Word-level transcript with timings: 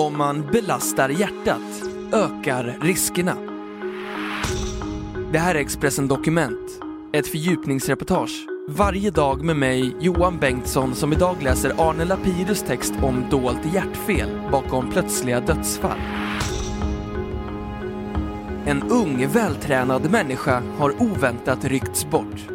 Om 0.00 0.18
man 0.18 0.42
belastar 0.52 1.08
hjärtat 1.08 1.82
ökar 2.12 2.78
riskerna. 2.80 3.36
Det 5.32 5.38
här 5.38 5.54
är 5.54 5.58
Expressen 5.58 6.08
Dokument, 6.08 6.80
ett 7.12 7.26
fördjupningsreportage 7.26 8.46
varje 8.68 9.10
dag 9.10 9.44
med 9.44 9.56
mig, 9.56 9.96
Johan 10.00 10.38
Bengtsson, 10.38 10.94
som 10.94 11.12
idag 11.12 11.42
läser 11.42 11.88
Arne 11.88 12.04
Lapidus 12.04 12.62
text 12.62 12.92
om 13.02 13.24
dolt 13.30 13.74
hjärtfel 13.74 14.40
bakom 14.52 14.90
plötsliga 14.90 15.40
dödsfall. 15.40 15.98
En 18.66 18.82
ung, 18.82 19.28
vältränad 19.28 20.10
människa 20.10 20.62
har 20.78 21.02
oväntat 21.02 21.64
ryckts 21.64 22.10
bort. 22.10 22.48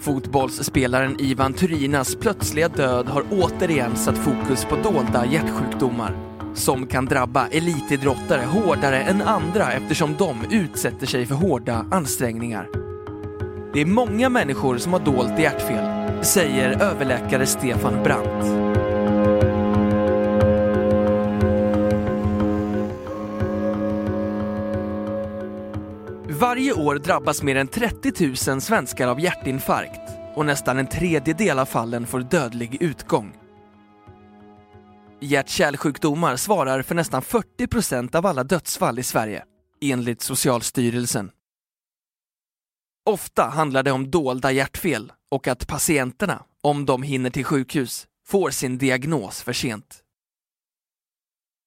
Fotbollsspelaren 0.00 1.16
Ivan 1.20 1.52
Turinas 1.52 2.14
plötsliga 2.14 2.68
död 2.68 3.06
har 3.06 3.24
återigen 3.30 3.96
satt 3.96 4.18
fokus 4.18 4.64
på 4.64 4.76
dolda 4.76 5.26
hjärtsjukdomar 5.26 6.31
som 6.54 6.86
kan 6.86 7.04
drabba 7.04 7.46
elitidrottare 7.46 8.44
hårdare 8.44 9.00
än 9.02 9.22
andra 9.22 9.72
eftersom 9.72 10.14
de 10.18 10.36
utsätter 10.50 11.06
sig 11.06 11.26
för 11.26 11.34
hårda 11.34 11.86
ansträngningar. 11.90 12.68
Det 13.74 13.80
är 13.80 13.86
många 13.86 14.28
människor 14.28 14.78
som 14.78 14.92
har 14.92 15.00
dolt 15.00 15.38
hjärtfel, 15.38 16.24
säger 16.24 16.82
överläkare 16.82 17.46
Stefan 17.46 18.02
Brandt. 18.02 18.72
Varje 26.28 26.72
år 26.72 26.94
drabbas 26.94 27.42
mer 27.42 27.56
än 27.56 27.68
30 27.68 28.50
000 28.50 28.60
svenskar 28.60 29.08
av 29.08 29.20
hjärtinfarkt 29.20 30.00
och 30.34 30.46
nästan 30.46 30.78
en 30.78 30.86
tredjedel 30.86 31.58
av 31.58 31.66
fallen 31.66 32.06
får 32.06 32.20
dödlig 32.20 32.76
utgång. 32.82 33.41
Hjärt-kärlsjukdomar 35.22 36.36
svarar 36.36 36.82
för 36.82 36.94
nästan 36.94 37.22
40 37.22 37.66
procent 37.66 38.14
av 38.14 38.26
alla 38.26 38.44
dödsfall 38.44 38.98
i 38.98 39.02
Sverige, 39.02 39.44
enligt 39.80 40.22
Socialstyrelsen. 40.22 41.30
Ofta 43.10 43.44
handlar 43.48 43.82
det 43.82 43.92
om 43.92 44.10
dolda 44.10 44.52
hjärtfel 44.52 45.12
och 45.30 45.48
att 45.48 45.66
patienterna, 45.66 46.44
om 46.62 46.86
de 46.86 47.02
hinner 47.02 47.30
till 47.30 47.44
sjukhus, 47.44 48.06
får 48.26 48.50
sin 48.50 48.78
diagnos 48.78 49.42
för 49.42 49.52
sent. 49.52 50.02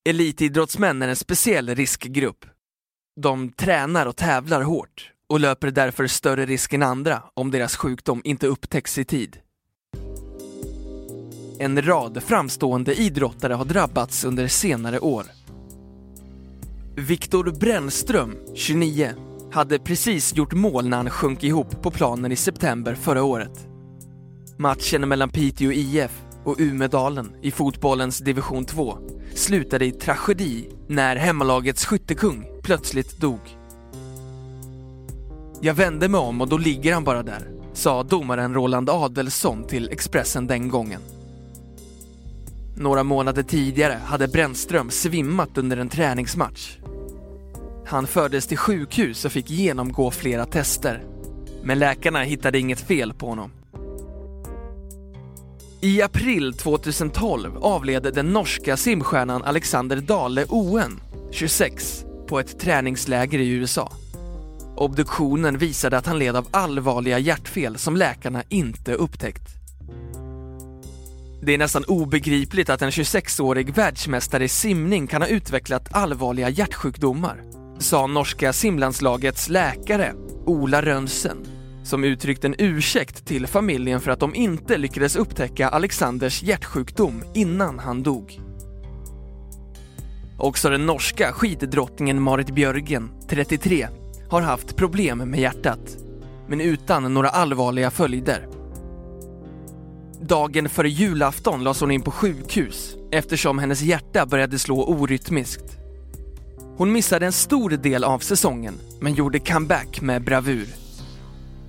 Elitidrottsmän 0.10 1.02
är 1.02 1.08
en 1.08 1.16
speciell 1.16 1.76
riskgrupp. 1.76 2.46
De 3.22 3.52
tränar 3.52 4.06
och 4.06 4.16
tävlar 4.16 4.62
hårt 4.62 5.12
och 5.30 5.40
löper 5.40 5.72
därför 5.72 6.08
större 6.08 6.46
risk 6.46 6.74
än 6.74 6.84
andra 6.84 7.24
om 7.34 7.52
deras 7.52 7.76
sjukdom 7.76 8.22
inte 8.24 8.48
upptäcks 8.48 8.98
i 8.98 9.06
tid. 9.06 9.40
En 11.60 11.82
rad 11.82 12.24
framstående 12.24 12.96
idrottare 12.96 13.54
har 13.54 13.66
drabbats 13.66 14.24
under 14.24 14.48
senare 14.48 15.00
år. 15.00 15.24
Viktor 16.96 17.52
Brännström, 17.60 18.36
29, 18.56 19.10
hade 19.52 19.80
precis 19.80 20.36
gjort 20.36 20.54
mål 20.54 20.90
när 20.90 20.98
han 20.98 21.10
sjönk 21.10 21.44
ihop 21.44 21.82
på 21.82 21.92
planen 21.92 22.32
i 22.32 22.36
september 22.36 22.96
förra 22.96 23.24
året. 23.24 23.68
Matchen 24.58 25.10
mellan 25.10 25.30
Piteå 25.30 25.72
IF 25.72 26.22
och 26.44 26.56
Umedalen 26.60 27.36
i 27.42 27.52
fotbollens 27.52 28.20
division 28.20 28.66
2 28.66 28.98
slutade 29.34 29.86
i 29.86 29.92
tragedi 29.92 30.70
när 30.88 31.16
hemmalagets 31.16 31.86
skyttekung 31.86 32.46
plötsligt 32.64 33.18
dog. 33.18 33.40
Jag 35.62 35.74
vände 35.74 36.10
mig 36.10 36.20
om 36.20 36.42
och 36.42 36.48
då 36.48 36.58
ligger 36.58 36.94
han 36.94 37.04
bara 37.04 37.24
där, 37.24 37.52
sa 37.74 38.04
domaren 38.04 38.54
Roland 38.54 38.90
Adelsson 38.90 39.68
till 39.68 39.90
Expressen 39.92 40.48
den 40.48 40.70
gången. 40.70 41.02
Några 42.78 43.04
månader 43.04 43.44
tidigare 43.44 44.00
hade 44.06 44.28
Brännström 44.28 44.90
svimmat 44.90 45.58
under 45.58 45.78
en 45.78 45.90
träningsmatch. 45.90 46.78
Han 47.86 48.08
fördes 48.08 48.48
till 48.48 48.58
sjukhus 48.58 49.26
och 49.26 49.32
fick 49.32 49.50
genomgå 49.50 50.12
flera 50.12 50.46
tester. 50.46 51.04
Men 51.64 51.80
läkarna 51.80 52.24
hittade 52.24 52.60
inget 52.60 52.80
fel 52.80 53.14
på 53.14 53.28
honom. 53.28 53.52
I 55.82 56.02
april 56.02 56.54
2012 56.54 57.58
avled 57.58 58.14
den 58.14 58.26
norska 58.26 58.78
simstjärnan 58.78 59.44
Alexander 59.44 59.98
Dale 59.98 60.46
Oen, 60.50 61.00
26, 61.32 62.06
på 62.28 62.40
ett 62.40 62.60
träningsläger 62.60 63.40
i 63.40 63.50
USA. 63.50 63.92
Obduktionen 64.76 65.58
visade 65.58 65.98
att 65.98 66.06
han 66.06 66.20
led 66.20 66.36
av 66.36 66.48
allvarliga 66.52 67.20
hjärtfel 67.20 67.78
som 67.78 67.98
läkarna 67.98 68.44
inte 68.50 68.94
upptäckt. 68.94 69.65
Det 71.46 71.54
är 71.54 71.58
nästan 71.58 71.84
obegripligt 71.88 72.70
att 72.70 72.82
en 72.82 72.90
26-årig 72.90 73.76
världsmästare 73.76 74.44
i 74.44 74.48
simning 74.48 75.08
kan 75.08 75.22
ha 75.22 75.30
utvecklat 75.30 75.88
allvarliga 75.92 76.50
hjärtsjukdomar, 76.50 77.44
sa 77.80 78.08
norska 78.08 78.54
simlandslagets 78.54 79.50
läkare 79.50 80.14
Ola 80.46 80.82
Rönsen, 80.82 81.38
som 81.84 82.04
uttryckt 82.04 82.46
en 82.46 82.56
ursäkt 82.58 83.26
till 83.26 83.48
familjen 83.48 84.02
för 84.02 84.12
att 84.12 84.20
de 84.20 84.36
inte 84.36 84.78
lyckades 84.78 85.16
upptäcka 85.16 85.70
Alexanders 85.70 86.44
hjärtsjukdom 86.44 87.24
innan 87.34 87.80
han 87.80 88.04
dog. 88.04 88.40
Också 90.38 90.70
den 90.70 90.86
norska 90.86 91.32
skiddrottningen 91.34 92.22
Marit 92.22 92.50
Björgen, 92.50 93.10
33, 93.30 93.88
har 94.30 94.42
haft 94.42 94.76
problem 94.76 95.18
med 95.18 95.40
hjärtat, 95.40 95.98
men 96.48 96.62
utan 96.62 97.14
några 97.14 97.30
allvarliga 97.30 97.92
följder. 97.92 98.48
Dagen 100.22 100.70
före 100.70 100.90
julafton 100.90 101.64
lades 101.64 101.82
hon 101.82 101.92
in 101.92 102.02
på 102.02 102.12
sjukhus 102.12 102.96
eftersom 103.12 103.60
hennes 103.60 103.82
hjärta 103.82 104.26
började 104.26 104.60
slå 104.60 104.84
orytmiskt. 104.84 105.78
Hon 106.78 106.92
missade 106.92 107.26
en 107.26 107.32
stor 107.32 107.70
del 107.70 108.04
av 108.04 108.20
säsongen, 108.20 108.74
men 109.00 109.14
gjorde 109.14 109.40
comeback 109.40 110.02
med 110.02 110.24
bravur. 110.24 110.68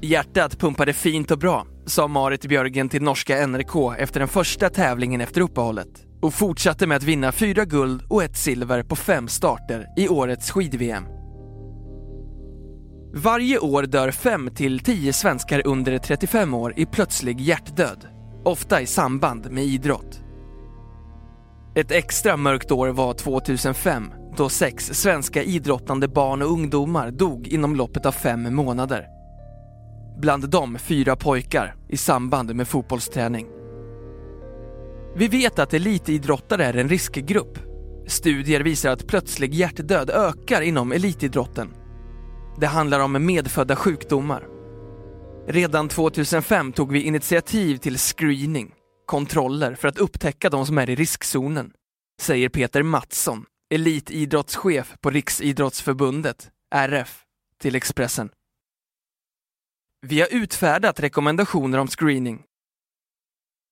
Hjärtat 0.01 0.59
pumpade 0.59 0.93
fint 0.93 1.31
och 1.31 1.39
bra, 1.39 1.67
sa 1.87 2.09
Marit 2.09 2.47
Björgen 2.47 2.89
till 2.89 3.03
norska 3.03 3.47
NRK 3.47 3.95
efter 3.99 4.21
den 4.21 4.29
första 4.29 4.71
tävlingen 4.71 5.21
efter 5.21 5.41
uppehållet 5.41 5.89
och 6.23 6.35
fortsatte 6.35 6.87
med 6.87 6.97
att 6.97 7.03
vinna 7.03 7.33
fyra 7.33 7.65
guld 7.65 8.03
och 8.09 8.25
ett 8.25 8.37
silver 8.37 8.83
på 8.83 8.97
fem 8.97 9.29
starter 9.29 9.87
i 9.97 10.09
årets 10.09 10.51
skid-VM. 10.51 11.05
Varje 13.15 13.59
år 13.59 13.83
dör 13.83 14.11
5 14.11 14.51
till 14.55 14.81
10 14.81 15.13
svenskar 15.13 15.67
under 15.67 15.99
35 15.99 16.55
år 16.55 16.75
i 16.77 16.87
plötslig 16.87 17.41
hjärtdöd, 17.41 18.16
ofta 18.47 18.81
i 18.81 18.87
samband 18.87 19.51
med 19.51 19.65
idrott. 19.65 20.23
Ett 21.75 21.91
extra 21.91 22.37
mörkt 22.37 22.71
år 22.71 22.89
var 22.89 23.13
2005 23.15 24.13
då 24.37 24.49
sex 24.49 24.85
svenska 24.87 25.43
idrottande 25.43 26.09
barn 26.09 26.43
och 26.43 26.51
ungdomar 26.51 27.11
dog 27.11 27.49
inom 27.49 27.77
loppet 27.77 28.07
av 28.07 28.13
fem 28.13 28.55
månader. 28.55 29.07
Bland 30.19 30.49
dem 30.49 30.79
fyra 30.79 31.17
pojkar 31.17 31.75
i 31.89 31.97
samband 31.97 32.55
med 32.55 32.69
fotbollsträning. 32.69 33.47
Vi 35.17 35.29
vet 35.29 35.59
att 35.59 35.75
elitidrottare 35.75 36.65
är 36.65 36.77
en 36.77 36.89
riskgrupp. 36.89 37.59
Studier 38.07 38.61
visar 38.61 38.91
att 38.91 39.07
plötslig 39.07 39.55
hjärtdöd 39.55 40.11
ökar 40.11 40.61
inom 40.61 40.93
elitidrotten. 40.93 41.75
Det 42.61 42.67
handlar 42.67 43.01
om 43.01 43.27
medfödda 43.27 43.77
sjukdomar. 43.77 44.56
Redan 45.49 45.89
2005 45.89 46.73
tog 46.73 46.93
vi 46.93 47.03
initiativ 47.03 47.77
till 47.77 47.99
screening, 47.99 48.75
kontroller 49.07 49.75
för 49.75 49.89
att 49.89 49.99
upptäcka 49.99 50.51
de 50.51 50.67
som 50.67 50.79
är 50.79 50.91
i 50.91 50.95
riskzonen, 50.95 51.73
säger 52.21 52.49
Peter 52.49 52.83
Mattsson, 52.83 53.45
elitidrottschef 53.75 54.95
på 55.01 55.11
Riksidrottsförbundet, 55.11 56.51
RF, 56.75 57.23
till 57.61 57.75
Expressen. 57.75 58.31
Vi 60.07 60.21
har 60.21 60.29
utfärdat 60.35 61.01
rekommendationer 61.01 61.79
om 61.79 61.89
screening. 61.89 62.43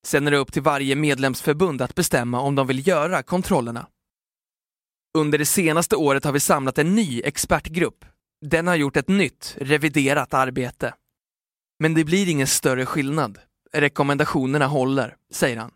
Sen 0.07 0.27
är 0.27 0.31
det 0.31 0.37
upp 0.37 0.53
till 0.53 0.63
varje 0.63 0.97
medlemsförbund 0.97 1.83
att 1.83 1.95
bestämma 1.95 2.41
om 2.41 2.55
de 2.55 2.67
vill 2.67 2.89
göra 2.89 3.23
kontrollerna. 3.23 3.87
Under 5.19 5.39
det 5.39 5.47
senaste 5.47 5.97
året 5.97 6.25
har 6.25 6.33
vi 6.33 6.41
samlat 6.41 6.79
en 6.79 6.95
ny 6.95 7.23
expertgrupp. 7.25 8.05
Den 8.47 8.67
har 8.67 8.75
gjort 8.75 8.97
ett 8.97 9.09
nytt, 9.09 9.57
reviderat 9.59 10.35
arbete. 10.35 10.95
Men 11.79 11.95
det 11.95 12.05
blir 12.05 12.29
ingen 12.29 12.47
större 12.47 12.87
skillnad. 12.87 13.39
Rekommendationerna 13.73 14.67
håller, 14.67 15.17
säger 15.31 15.57
han. 15.57 15.71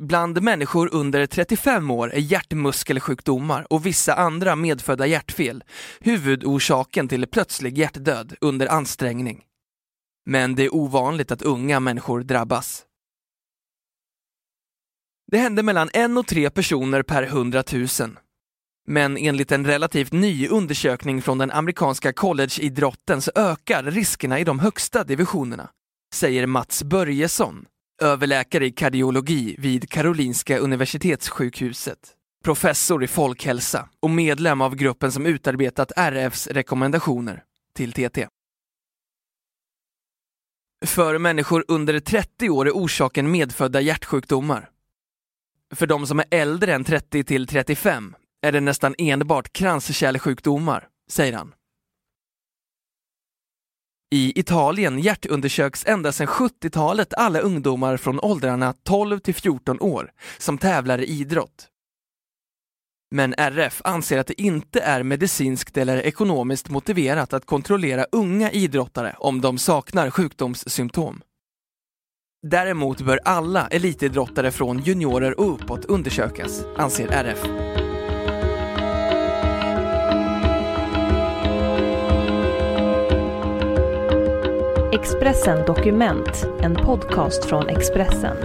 Bland 0.00 0.42
människor 0.42 0.94
under 0.94 1.26
35 1.26 1.90
år 1.90 2.12
är 2.12 2.20
hjärtmuskelsjukdomar 2.20 3.72
och 3.72 3.86
vissa 3.86 4.14
andra 4.14 4.56
medfödda 4.56 5.06
hjärtfel 5.06 5.64
huvudorsaken 6.00 7.08
till 7.08 7.26
plötslig 7.26 7.78
hjärtdöd 7.78 8.36
under 8.40 8.66
ansträngning. 8.66 9.44
Men 10.26 10.54
det 10.54 10.62
är 10.62 10.74
ovanligt 10.74 11.30
att 11.30 11.42
unga 11.42 11.80
människor 11.80 12.22
drabbas. 12.22 12.86
Det 15.26 15.38
händer 15.38 15.62
mellan 15.62 15.90
en 15.92 16.18
och 16.18 16.26
tre 16.26 16.50
personer 16.50 17.02
per 17.02 17.26
hundratusen. 17.26 18.18
Men 18.86 19.16
enligt 19.16 19.52
en 19.52 19.66
relativt 19.66 20.12
ny 20.12 20.48
undersökning 20.48 21.22
från 21.22 21.38
den 21.38 21.50
amerikanska 21.50 22.12
collegeidrotten 22.12 23.22
så 23.22 23.30
ökar 23.34 23.82
riskerna 23.82 24.40
i 24.40 24.44
de 24.44 24.58
högsta 24.58 25.04
divisionerna, 25.04 25.70
säger 26.14 26.46
Mats 26.46 26.82
Börjesson, 26.82 27.66
överläkare 28.02 28.66
i 28.66 28.70
kardiologi 28.70 29.56
vid 29.58 29.90
Karolinska 29.90 30.58
Universitetssjukhuset, 30.58 31.98
professor 32.44 33.04
i 33.04 33.08
folkhälsa 33.08 33.88
och 34.00 34.10
medlem 34.10 34.60
av 34.60 34.74
gruppen 34.74 35.12
som 35.12 35.26
utarbetat 35.26 35.92
RFs 35.96 36.46
rekommendationer 36.46 37.42
till 37.76 37.92
TT. 37.92 38.28
För 40.84 41.18
människor 41.18 41.64
under 41.68 42.00
30 42.00 42.50
år 42.50 42.66
är 42.66 42.72
orsaken 42.72 43.30
medfödda 43.30 43.80
hjärtsjukdomar. 43.80 44.70
För 45.74 45.86
de 45.86 46.06
som 46.06 46.18
är 46.18 46.24
äldre 46.30 46.74
än 46.74 46.84
30 46.84 47.24
till 47.24 47.46
35 47.46 48.14
är 48.42 48.52
det 48.52 48.60
nästan 48.60 48.94
enbart 48.98 49.52
kranskärlsjukdomar, 49.52 50.88
säger 51.10 51.32
han. 51.32 51.54
I 54.14 54.40
Italien 54.40 54.98
hjärtundersöks 54.98 55.86
ända 55.86 56.12
sedan 56.12 56.26
70-talet 56.26 57.14
alla 57.14 57.40
ungdomar 57.40 57.96
från 57.96 58.20
åldrarna 58.20 58.74
12 58.82 59.18
till 59.18 59.34
14 59.34 59.80
år 59.80 60.10
som 60.38 60.58
tävlar 60.58 60.98
i 60.98 61.04
idrott. 61.04 61.68
Men 63.10 63.34
RF 63.38 63.80
anser 63.84 64.18
att 64.18 64.26
det 64.26 64.40
inte 64.40 64.80
är 64.80 65.02
medicinskt 65.02 65.76
eller 65.76 65.96
ekonomiskt 65.96 66.70
motiverat 66.70 67.32
att 67.32 67.46
kontrollera 67.46 68.06
unga 68.12 68.50
idrottare 68.50 69.14
om 69.18 69.40
de 69.40 69.58
saknar 69.58 70.10
sjukdomssymptom. 70.10 71.22
Däremot 72.46 73.00
bör 73.00 73.20
alla 73.24 73.66
elitidrottare 73.66 74.50
från 74.50 74.78
juniorer 74.78 75.40
och 75.40 75.54
uppåt 75.54 75.84
undersökas, 75.84 76.64
anser 76.76 77.08
RF. 77.08 77.81
Expressen 84.92 85.66
Dokument, 85.66 86.46
en 86.60 86.74
podcast 86.74 87.44
från 87.44 87.68
Expressen. 87.68 88.36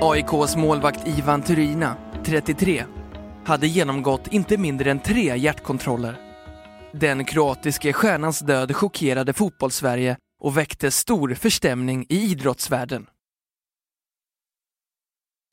AIKs 0.00 0.56
målvakt 0.56 1.08
Ivan 1.08 1.42
Turina, 1.42 1.96
33, 2.24 2.84
hade 3.44 3.66
genomgått 3.66 4.26
inte 4.26 4.58
mindre 4.58 4.90
än 4.90 5.00
tre 5.00 5.36
hjärtkontroller. 5.36 6.16
Den 6.92 7.24
kroatiske 7.24 7.92
stjärnans 7.92 8.38
död 8.38 8.76
chockerade 8.76 9.32
fotbollssverige 9.32 10.16
och 10.40 10.56
väckte 10.56 10.90
stor 10.90 11.34
förstämning 11.34 12.06
i 12.08 12.16
idrottsvärlden. 12.16 13.06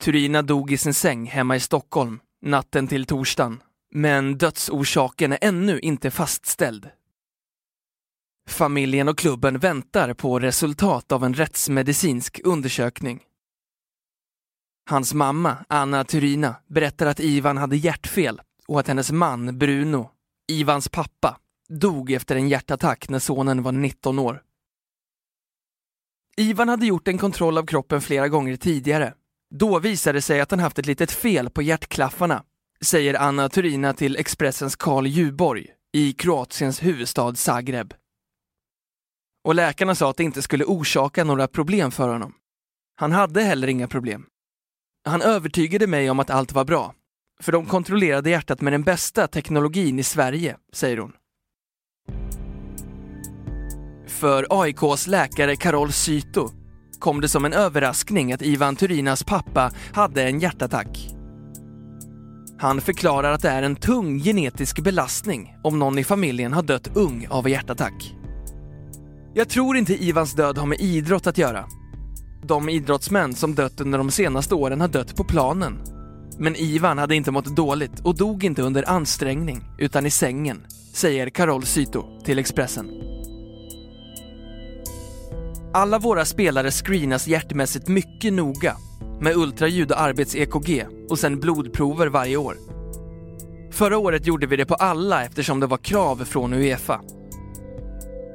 Turina 0.02 0.42
dog 0.42 0.72
i 0.72 0.76
sin 0.76 0.94
säng 0.94 1.26
hemma 1.26 1.56
i 1.56 1.60
Stockholm 1.60 2.20
natten 2.42 2.88
till 2.88 3.06
torsdagen, 3.06 3.62
men 3.90 4.38
dödsorsaken 4.38 5.32
är 5.32 5.38
ännu 5.40 5.78
inte 5.80 6.10
fastställd. 6.10 6.90
Familjen 8.48 9.08
och 9.08 9.18
klubben 9.18 9.58
väntar 9.58 10.14
på 10.14 10.38
resultat 10.38 11.12
av 11.12 11.24
en 11.24 11.34
rättsmedicinsk 11.34 12.40
undersökning. 12.44 13.22
Hans 14.90 15.14
mamma, 15.14 15.64
Anna 15.68 16.04
Turina, 16.04 16.56
berättar 16.66 17.06
att 17.06 17.20
Ivan 17.20 17.56
hade 17.56 17.76
hjärtfel 17.76 18.40
och 18.66 18.80
att 18.80 18.88
hennes 18.88 19.12
man, 19.12 19.58
Bruno, 19.58 20.10
Ivans 20.48 20.88
pappa, 20.88 21.38
dog 21.68 22.12
efter 22.12 22.36
en 22.36 22.48
hjärtattack 22.48 23.08
när 23.08 23.18
sonen 23.18 23.62
var 23.62 23.72
19 23.72 24.18
år. 24.18 24.42
Ivan 26.36 26.68
hade 26.68 26.86
gjort 26.86 27.08
en 27.08 27.18
kontroll 27.18 27.58
av 27.58 27.66
kroppen 27.66 28.00
flera 28.00 28.28
gånger 28.28 28.56
tidigare. 28.56 29.14
Då 29.54 29.78
visade 29.78 30.18
det 30.18 30.22
sig 30.22 30.40
att 30.40 30.50
han 30.50 30.60
haft 30.60 30.78
ett 30.78 30.86
litet 30.86 31.10
fel 31.10 31.50
på 31.50 31.62
hjärtklaffarna, 31.62 32.44
säger 32.84 33.14
Anna 33.14 33.48
Turina 33.48 33.92
till 33.92 34.16
Expressens 34.16 34.76
Karl 34.76 35.06
Juborg 35.06 35.66
i 35.92 36.12
Kroatiens 36.12 36.82
huvudstad 36.82 37.34
Zagreb. 37.34 37.94
Och 39.44 39.54
läkarna 39.54 39.94
sa 39.94 40.10
att 40.10 40.16
det 40.16 40.24
inte 40.24 40.42
skulle 40.42 40.64
orsaka 40.64 41.24
några 41.24 41.48
problem 41.48 41.90
för 41.90 42.08
honom. 42.08 42.34
Han 42.96 43.12
hade 43.12 43.42
heller 43.42 43.68
inga 43.68 43.88
problem. 43.88 44.26
Han 45.04 45.22
övertygade 45.22 45.86
mig 45.86 46.10
om 46.10 46.20
att 46.20 46.30
allt 46.30 46.52
var 46.52 46.64
bra, 46.64 46.94
för 47.40 47.52
de 47.52 47.66
kontrollerade 47.66 48.30
hjärtat 48.30 48.60
med 48.60 48.72
den 48.72 48.82
bästa 48.82 49.26
teknologin 49.26 49.98
i 49.98 50.02
Sverige, 50.02 50.56
säger 50.72 50.98
hon. 50.98 51.12
För 54.06 54.46
AIKs 54.50 55.06
läkare 55.06 55.56
Karol 55.56 55.92
Syto 55.92 56.50
kom 56.98 57.20
det 57.20 57.28
som 57.28 57.44
en 57.44 57.52
överraskning 57.52 58.32
att 58.32 58.42
Ivan 58.42 58.76
Turinas 58.76 59.24
pappa 59.24 59.72
hade 59.94 60.22
en 60.22 60.40
hjärtattack. 60.40 61.19
Han 62.60 62.80
förklarar 62.80 63.32
att 63.32 63.42
det 63.42 63.48
är 63.48 63.62
en 63.62 63.76
tung 63.76 64.18
genetisk 64.18 64.80
belastning 64.80 65.54
om 65.62 65.78
någon 65.78 65.98
i 65.98 66.04
familjen 66.04 66.52
har 66.52 66.62
dött 66.62 66.90
ung 66.94 67.26
av 67.30 67.48
hjärtattack. 67.48 68.14
Jag 69.34 69.48
tror 69.48 69.76
inte 69.76 70.04
Ivans 70.04 70.34
död 70.34 70.58
har 70.58 70.66
med 70.66 70.80
idrott 70.80 71.26
att 71.26 71.38
göra. 71.38 71.64
De 72.44 72.68
idrottsmän 72.68 73.34
som 73.34 73.54
dött 73.54 73.80
under 73.80 73.98
de 73.98 74.10
senaste 74.10 74.54
åren 74.54 74.80
har 74.80 74.88
dött 74.88 75.16
på 75.16 75.24
planen. 75.24 75.78
Men 76.38 76.56
Ivan 76.56 76.98
hade 76.98 77.14
inte 77.14 77.30
mått 77.30 77.56
dåligt 77.56 78.00
och 78.00 78.16
dog 78.16 78.44
inte 78.44 78.62
under 78.62 78.88
ansträngning 78.88 79.64
utan 79.78 80.06
i 80.06 80.10
sängen, 80.10 80.66
säger 80.94 81.30
Karol 81.30 81.64
Syto 81.64 82.22
till 82.24 82.38
Expressen. 82.38 82.90
Alla 85.74 85.98
våra 85.98 86.24
spelare 86.24 86.70
screenas 86.70 87.28
hjärtmässigt 87.28 87.88
mycket 87.88 88.32
noga 88.32 88.76
med 89.20 89.36
ultraljud 89.36 89.92
och 89.92 90.00
arbets-EKG 90.00 90.86
och 91.10 91.18
sen 91.18 91.40
blodprover 91.40 92.06
varje 92.06 92.36
år. 92.36 92.56
Förra 93.70 93.98
året 93.98 94.26
gjorde 94.26 94.46
vi 94.46 94.56
det 94.56 94.66
på 94.66 94.74
alla 94.74 95.24
eftersom 95.24 95.60
det 95.60 95.66
var 95.66 95.76
krav 95.76 96.24
från 96.24 96.52
Uefa. 96.52 97.00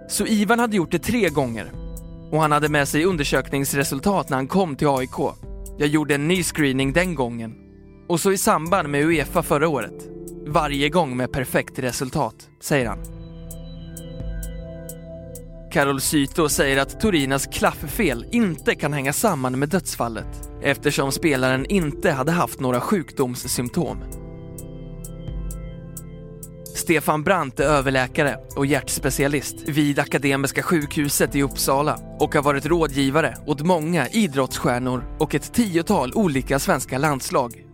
Så 0.10 0.26
Ivan 0.26 0.60
hade 0.60 0.78
gjort 0.78 0.92
det 0.92 1.00
tre 1.00 1.30
gånger 1.30 1.72
och 2.32 2.42
han 2.42 2.52
hade 2.52 2.70
med 2.70 2.88
sig 2.88 3.06
undersökningsresultat 3.06 4.30
när 4.30 4.38
han 4.38 4.48
kom 4.48 4.76
till 4.76 4.88
AIK. 4.88 5.36
Jag 5.78 5.88
gjorde 5.88 6.16
en 6.16 6.28
ny 6.28 6.44
screening 6.44 6.94
den 6.94 7.16
gången 7.16 7.56
och 8.08 8.20
så 8.20 8.32
i 8.32 8.38
samband 8.38 8.90
med 8.90 9.06
Uefa 9.06 9.44
förra 9.44 9.68
året. 9.68 10.10
Varje 10.48 10.90
gång 10.90 11.18
med 11.18 11.32
perfekt 11.32 11.80
resultat, 11.80 12.50
säger 12.62 12.88
han. 12.88 13.00
Carol 15.72 16.02
Syto 16.02 16.50
säger 16.50 16.82
att 16.82 17.00
Torinas 17.00 17.46
klafffel 17.46 18.26
inte 18.32 18.76
kan 18.76 18.94
hänga 18.94 19.14
samman 19.14 19.60
med 19.60 19.70
dödsfallet 19.70 20.45
eftersom 20.66 21.12
spelaren 21.12 21.66
inte 21.66 22.12
hade 22.12 22.32
haft 22.32 22.60
några 22.60 22.82
sjukdomssymptom. 22.82 23.98
Stefan 26.76 27.24
Brandt 27.24 27.60
är 27.60 27.64
överläkare 27.64 28.38
och 28.56 28.66
hjärtspecialist 28.66 29.56
vid 29.70 30.00
Akademiska 30.00 30.64
sjukhuset 30.64 31.36
i 31.36 31.42
Uppsala 31.42 32.00
och 32.20 32.36
har 32.36 32.42
varit 32.42 32.66
rådgivare 32.66 33.38
åt 33.46 33.62
många 33.62 34.08
idrottsstjärnor 34.08 35.04
och 35.20 35.36
ett 35.36 35.54
tiotal 35.54 36.14
olika 36.16 36.60
svenska 36.60 36.98
landslag. 36.98 37.66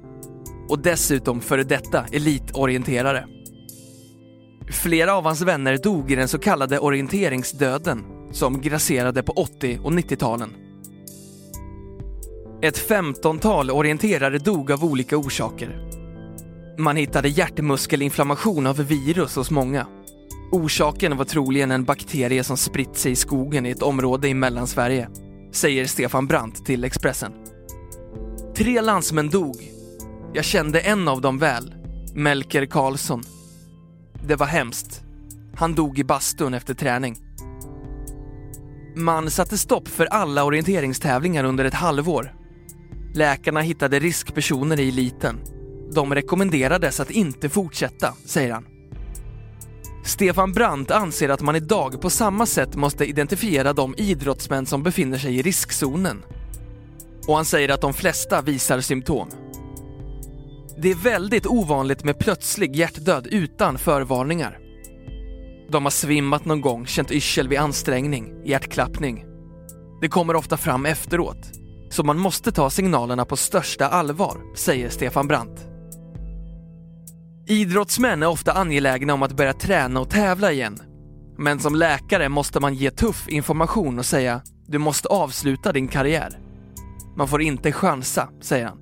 Och 0.69 0.79
dessutom 0.79 1.41
före 1.41 1.63
detta 1.63 2.05
elitorienterare. 2.11 3.25
Flera 4.71 5.13
av 5.13 5.23
hans 5.23 5.41
vänner 5.41 5.77
dog 5.77 6.11
i 6.11 6.15
den 6.15 6.27
så 6.27 6.39
kallade 6.39 6.79
orienteringsdöden 6.79 8.03
som 8.31 8.61
grasserade 8.61 9.23
på 9.23 9.31
80 9.31 9.79
och 9.83 9.91
90-talen. 9.91 10.70
Ett 12.63 12.77
femtontal 12.77 13.71
orienterare 13.71 14.37
dog 14.37 14.71
av 14.71 14.85
olika 14.85 15.17
orsaker. 15.17 15.87
Man 16.77 16.95
hittade 16.95 17.29
hjärtmuskelinflammation 17.29 18.67
av 18.67 18.77
virus 18.77 19.35
hos 19.35 19.51
många. 19.51 19.87
Orsaken 20.51 21.17
var 21.17 21.25
troligen 21.25 21.71
en 21.71 21.83
bakterie 21.83 22.43
som 22.43 22.57
spritt 22.57 22.97
sig 22.97 23.11
i 23.11 23.15
skogen 23.15 23.65
i 23.65 23.69
ett 23.69 23.81
område 23.81 24.27
i 24.27 24.33
Mellansverige, 24.33 25.09
säger 25.51 25.85
Stefan 25.85 26.27
Brandt 26.27 26.65
till 26.65 26.83
Expressen. 26.83 27.31
Tre 28.55 28.81
landsmän 28.81 29.29
dog. 29.29 29.55
Jag 30.33 30.45
kände 30.45 30.79
en 30.79 31.07
av 31.07 31.21
dem 31.21 31.37
väl, 31.37 31.75
Melker 32.15 32.65
Karlsson. 32.65 33.23
Det 34.27 34.35
var 34.35 34.47
hemskt. 34.47 35.01
Han 35.55 35.75
dog 35.75 35.99
i 35.99 36.03
bastun 36.03 36.53
efter 36.53 36.73
träning. 36.73 37.17
Man 38.95 39.31
satte 39.31 39.57
stopp 39.57 39.87
för 39.87 40.05
alla 40.05 40.43
orienteringstävlingar 40.43 41.43
under 41.43 41.65
ett 41.65 41.73
halvår. 41.73 42.40
Läkarna 43.13 43.61
hittade 43.61 43.99
riskpersoner 43.99 44.79
i 44.79 44.89
eliten. 44.89 45.39
De 45.93 46.15
rekommenderades 46.15 46.99
att 46.99 47.11
inte 47.11 47.49
fortsätta, 47.49 48.13
säger 48.25 48.51
han. 48.51 48.65
Stefan 50.03 50.51
Brandt 50.51 50.91
anser 50.91 51.29
att 51.29 51.41
man 51.41 51.55
idag 51.55 52.01
på 52.01 52.09
samma 52.09 52.45
sätt 52.45 52.75
måste 52.75 53.05
identifiera 53.05 53.73
de 53.73 53.95
idrottsmän 53.97 54.65
som 54.65 54.83
befinner 54.83 55.17
sig 55.17 55.39
i 55.39 55.41
riskzonen. 55.41 56.23
Och 57.27 57.35
han 57.35 57.45
säger 57.45 57.69
att 57.69 57.81
de 57.81 57.93
flesta 57.93 58.41
visar 58.41 58.81
symptom. 58.81 59.29
Det 60.77 60.91
är 60.91 60.95
väldigt 60.95 61.45
ovanligt 61.45 62.03
med 62.03 62.19
plötslig 62.19 62.75
hjärtdöd 62.75 63.27
utan 63.27 63.77
förvarningar. 63.77 64.59
De 65.69 65.83
har 65.83 65.91
svimmat 65.91 66.45
någon 66.45 66.61
gång, 66.61 66.85
känt 66.85 67.11
yrsel 67.11 67.47
vid 67.47 67.59
ansträngning, 67.59 68.33
hjärtklappning. 68.45 69.25
Det 70.01 70.07
kommer 70.07 70.35
ofta 70.35 70.57
fram 70.57 70.85
efteråt, 70.85 71.60
så 71.91 72.03
man 72.03 72.17
måste 72.17 72.51
ta 72.51 72.69
signalerna 72.69 73.25
på 73.25 73.37
största 73.37 73.87
allvar, 73.87 74.37
säger 74.55 74.89
Stefan 74.89 75.27
Brandt. 75.27 75.67
Idrottsmän 77.47 78.23
är 78.23 78.27
ofta 78.27 78.51
angelägna 78.51 79.13
om 79.13 79.23
att 79.23 79.33
börja 79.33 79.53
träna 79.53 79.99
och 79.99 80.09
tävla 80.09 80.51
igen. 80.51 80.79
Men 81.37 81.59
som 81.59 81.75
läkare 81.75 82.29
måste 82.29 82.59
man 82.59 82.73
ge 82.73 82.91
tuff 82.91 83.29
information 83.29 83.99
och 83.99 84.05
säga 84.05 84.41
du 84.67 84.77
måste 84.77 85.07
avsluta 85.07 85.71
din 85.71 85.87
karriär. 85.87 86.39
Man 87.17 87.27
får 87.27 87.41
inte 87.41 87.71
chansa, 87.71 88.29
säger 88.41 88.65
han. 88.65 88.77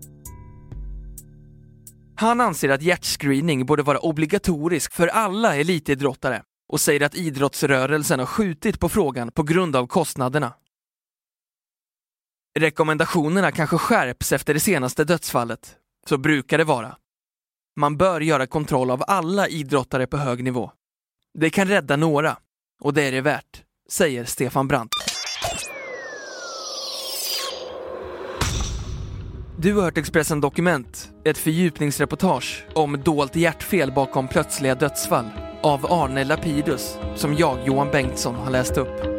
Han 2.16 2.42
anser 2.42 2.70
att 2.70 2.82
hjärtscreening 2.82 3.66
borde 3.66 3.84
vara 3.84 4.00
obligatorisk 4.00 4.94
för 4.94 5.08
alla 5.08 5.56
elitidrottare 5.56 6.42
och 6.72 6.82
säger 6.82 7.06
att 7.06 7.16
idrottsrörelsen 7.16 8.20
har 8.20 8.26
skjutit 8.26 8.80
på 8.80 8.90
frågan 8.90 9.32
på 9.32 9.44
grund 9.44 9.76
av 9.76 9.88
kostnaderna. 9.88 10.54
Rekommendationerna 12.60 13.52
kanske 13.52 13.78
skärps 13.78 14.32
efter 14.32 14.54
det 14.54 14.60
senaste 14.60 15.04
dödsfallet. 15.04 15.76
Så 16.08 16.18
brukar 16.18 16.58
det 16.58 16.64
vara. 16.64 16.96
Man 17.80 17.98
bör 17.98 18.22
göra 18.22 18.48
kontroll 18.48 18.92
av 18.92 19.04
alla 19.08 19.48
idrottare 19.48 20.08
på 20.08 20.18
hög 20.18 20.44
nivå. 20.44 20.72
Det 21.40 21.50
kan 21.50 21.68
rädda 21.68 21.96
några, 21.96 22.38
och 22.82 22.94
det 22.94 23.04
är 23.04 23.12
det 23.12 23.22
värt, 23.22 23.64
säger 23.90 24.26
Stefan 24.26 24.68
Brandt. 24.68 24.94
Du 29.58 29.74
har 29.74 29.82
hört 29.82 29.98
Expressen 29.98 30.42
Dokument, 30.42 31.10
ett 31.26 31.38
fördjupningsreportage 31.38 32.66
om 32.74 33.02
dolt 33.04 33.36
hjärtfel 33.36 33.92
bakom 33.92 34.28
plötsliga 34.28 34.76
dödsfall 34.76 35.30
av 35.62 35.86
Arne 35.92 36.24
Lapidus, 36.24 36.98
som 37.16 37.36
jag, 37.36 37.58
Johan 37.66 37.92
Bengtsson, 37.92 38.36
har 38.36 38.52
läst 38.52 38.78
upp. 38.78 39.19